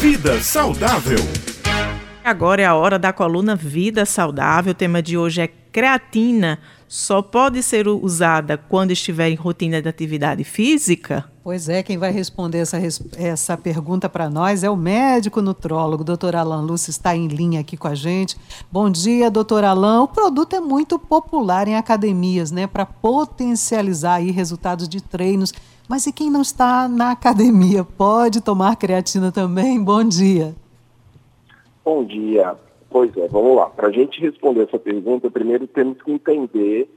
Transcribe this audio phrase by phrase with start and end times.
[0.00, 1.18] Vida Saudável.
[2.24, 4.70] Agora é a hora da coluna Vida Saudável.
[4.70, 6.58] O tema de hoje é creatina.
[6.88, 11.30] Só pode ser usada quando estiver em rotina de atividade física?
[11.44, 12.78] Pois é, quem vai responder essa,
[13.18, 17.76] essa pergunta para nós é o médico nutrólogo, doutor Alan Lúcio, está em linha aqui
[17.76, 18.38] com a gente.
[18.72, 20.02] Bom dia, doutor Alan.
[20.02, 25.52] O produto é muito popular em academias, né, para potencializar aí resultados de treinos
[25.90, 29.82] mas e quem não está na academia pode tomar creatina também?
[29.82, 30.54] Bom dia.
[31.84, 32.54] Bom dia.
[32.88, 33.66] Pois é, vamos lá.
[33.70, 36.88] Para a gente responder essa pergunta, primeiro temos que entender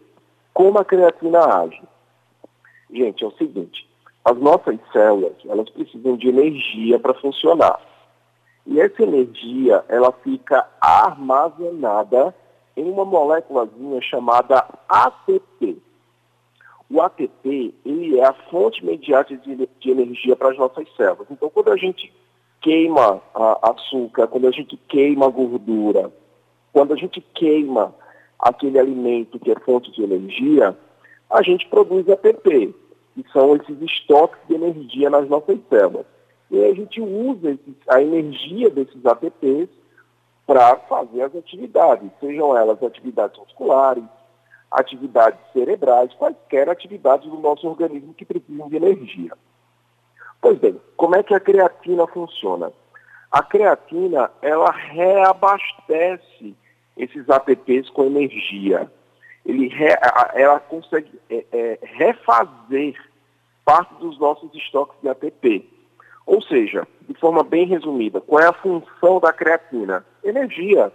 [0.54, 1.82] como a creatina age.
[2.94, 3.90] Gente, é o seguinte:
[4.24, 7.80] as nossas células elas precisam de energia para funcionar.
[8.68, 12.36] E essa energia ela fica armazenada
[12.78, 15.82] em uma moléculazinha chamada ATP.
[17.06, 21.28] ATP ele é a fonte imediata de, de energia para as nossas células.
[21.30, 22.12] Então, quando a gente
[22.62, 23.22] queima
[23.62, 26.12] açúcar, quando a gente queima gordura,
[26.72, 27.94] quando a gente queima
[28.40, 30.76] aquele alimento que é fonte de energia,
[31.30, 32.74] a gente produz ATP,
[33.16, 36.06] que são esses estoques de energia nas nossas células.
[36.50, 39.70] E a gente usa esses, a energia desses ATPs
[40.46, 44.04] para fazer as atividades, sejam elas atividades musculares,
[44.74, 49.34] atividades cerebrais, quaisquer atividades do nosso organismo que precisam de energia.
[50.42, 52.74] Pois bem, como é que a creatina funciona?
[53.32, 56.56] A creatina, ela reabastece
[56.98, 58.92] esses ATPs com energia.
[59.46, 59.96] Ele re,
[60.34, 62.96] ela consegue é, é, refazer
[63.66, 65.70] parte dos nossos estoques de ATP.
[66.26, 70.06] Ou seja, de forma bem resumida, qual é a função da creatina?
[70.24, 70.92] Energia.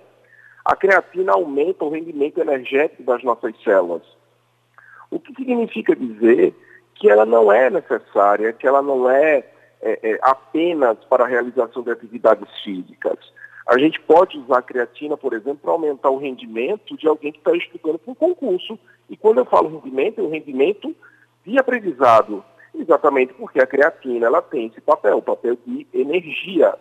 [0.65, 4.03] A creatina aumenta o rendimento energético das nossas células.
[5.11, 6.55] O que significa dizer
[6.95, 9.45] que ela não é necessária, que ela não é,
[9.81, 13.19] é, é apenas para a realização de atividades físicas.
[13.69, 17.39] A gente pode usar a creatina, por exemplo, para aumentar o rendimento de alguém que
[17.39, 18.79] está estudando para um concurso.
[19.11, 20.95] E quando eu falo rendimento, é o rendimento
[21.45, 22.43] de aprendizado.
[22.75, 26.75] Exatamente porque a creatina ela tem esse papel, o papel de energia.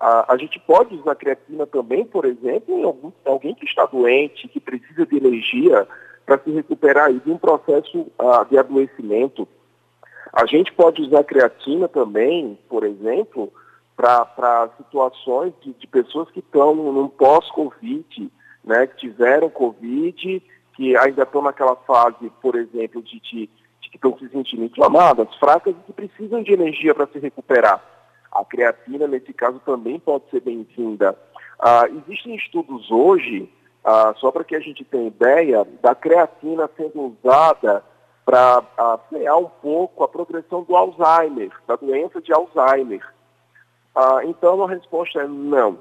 [0.00, 4.48] A, a gente pode usar creatina também, por exemplo, em algum, alguém que está doente,
[4.48, 5.86] que precisa de energia
[6.24, 9.46] para se recuperar de um processo uh, de adoecimento.
[10.32, 13.52] A gente pode usar creatina também, por exemplo,
[13.94, 18.32] para situações de, de, pessoas que estão num pós-Covid,
[18.64, 20.42] né, que tiveram Covid,
[20.74, 23.50] que ainda estão naquela fase, por exemplo, de, de,
[23.80, 27.84] de que estão se sentindo inflamadas, fracas e que precisam de energia para se recuperar.
[28.32, 31.16] A creatina, nesse caso, também pode ser bem-vinda.
[31.58, 33.52] Ah, existem estudos hoje,
[33.84, 37.84] ah, só para que a gente tenha ideia, da creatina sendo usada
[38.24, 43.04] para ah, frear um pouco a progressão do Alzheimer, da doença de Alzheimer.
[43.94, 45.78] Ah, então, a resposta é não.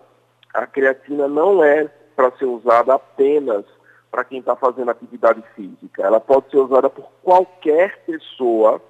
[0.54, 3.64] A creatina não é para ser usada apenas
[4.10, 6.02] para quem está fazendo atividade física.
[6.02, 8.82] Ela pode ser usada por qualquer pessoa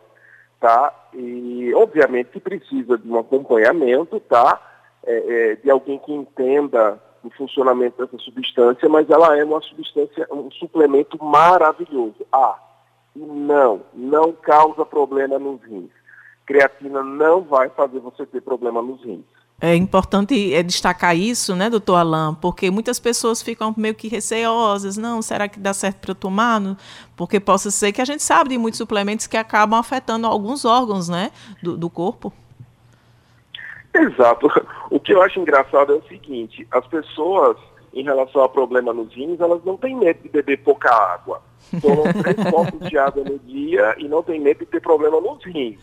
[0.59, 0.93] tá?
[1.13, 4.59] E obviamente precisa de um acompanhamento, tá?
[5.03, 10.27] É, é, de alguém que entenda o funcionamento dessa substância, mas ela é uma substância,
[10.31, 12.25] um suplemento maravilhoso.
[12.31, 12.57] Ah,
[13.15, 15.91] não, não causa problema nos rins.
[16.45, 19.38] Creatina não vai fazer você ter problema nos rins.
[19.61, 24.95] É importante é, destacar isso, né, doutor Alain, porque muitas pessoas ficam meio que receosas.
[24.95, 26.61] Não, será que dá certo para eu tomar?
[27.15, 31.09] Porque possa ser que a gente sabe de muitos suplementos que acabam afetando alguns órgãos,
[31.09, 31.31] né,
[31.61, 32.31] do, do corpo.
[33.93, 34.47] Exato.
[34.91, 37.55] O que eu acho engraçado é o seguinte: as pessoas,
[37.93, 41.41] em relação a problema nos rins, elas não têm medo de beber pouca água
[41.81, 45.43] tomam três copos de água no dia e não tem medo de ter problema nos
[45.45, 45.79] rins.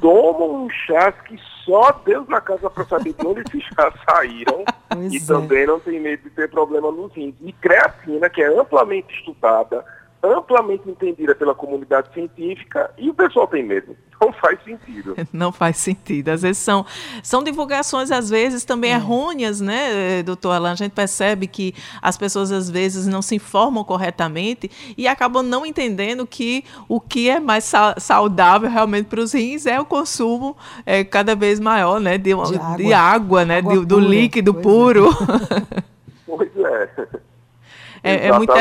[0.00, 4.64] Tomam um chá que só Deus na casa para saber de onde esses chás saíram
[4.88, 5.26] pois e é.
[5.26, 7.34] também não tem medo de ter problema nos rins.
[7.40, 9.84] E creatina, que é amplamente estudada,
[10.26, 13.96] amplamente entendida pela comunidade científica e o pessoal tem medo.
[14.20, 15.14] Não faz sentido.
[15.32, 16.30] Não faz sentido.
[16.30, 16.84] Às vezes são,
[17.22, 18.94] são divulgações, às vezes, também é.
[18.94, 20.72] errôneas, né, doutor Alan?
[20.72, 25.66] A gente percebe que as pessoas, às vezes, não se informam corretamente e acabam não
[25.66, 31.04] entendendo que o que é mais saudável realmente para os rins é o consumo é,
[31.04, 34.64] cada vez maior, né, de, de água, de água né, água de, do líquido pois
[34.64, 35.10] puro.
[35.10, 35.82] É.
[36.26, 37.08] pois é.
[38.02, 38.52] É, é muito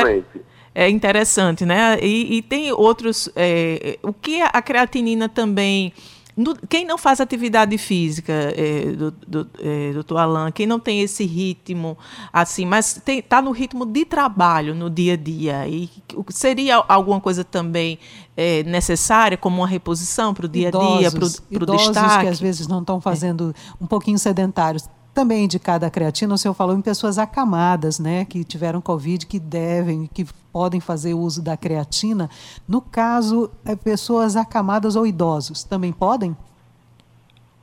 [0.75, 1.98] é interessante, né?
[2.01, 3.30] E, e tem outros.
[3.36, 5.94] É, o que a creatinina também
[6.36, 11.00] no, quem não faz atividade física, é, do, do, é, doutor Alain, quem não tem
[11.00, 11.98] esse ritmo,
[12.33, 15.89] assim, mas está no ritmo de trabalho no dia a dia, e
[16.30, 17.98] seria alguma coisa também
[18.36, 22.24] é, necessária, como uma reposição para o dia a dia, para o destaque?
[22.24, 26.53] que às vezes não estão fazendo um pouquinho sedentários também indicada a creatina, o senhor
[26.53, 31.56] falou em pessoas acamadas, né, que tiveram Covid, que devem, que podem fazer uso da
[31.56, 32.29] creatina.
[32.67, 36.35] No caso, é pessoas acamadas ou idosos, também podem?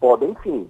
[0.00, 0.66] Podem sim.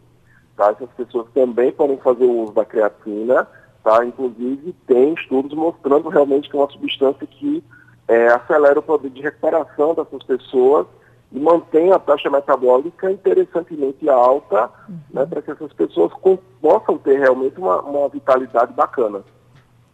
[0.56, 0.70] Tá?
[0.70, 3.46] Essas pessoas também podem fazer o uso da creatina,
[3.84, 4.05] tá?
[4.05, 7.62] Inclusive, tem estudos mostrando realmente que é uma substância que
[8.08, 10.87] é, acelera o poder de recuperação dessas pessoas
[11.32, 14.99] e mantém a taxa metabólica interessantemente alta, uhum.
[15.12, 19.23] né, para que essas pessoas com, possam ter realmente uma, uma vitalidade bacana.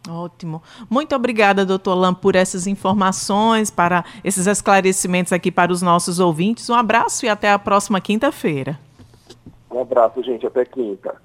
[0.07, 0.61] Ótimo.
[0.89, 6.69] Muito obrigada, doutor Lam, por essas informações, para esses esclarecimentos aqui para os nossos ouvintes.
[6.69, 8.79] Um abraço e até a próxima quinta-feira.
[9.69, 10.47] Um abraço, gente.
[10.47, 11.15] Até quinta.